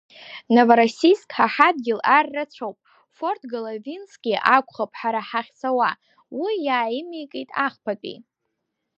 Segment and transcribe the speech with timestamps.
[0.55, 2.77] Новороссиск ҳа ҳадагьы ар рацәоуп,
[3.15, 5.89] форт Головински акәхап ҳара ҳахьцауа,
[6.41, 8.17] уи иааимеикит ахԥатәи.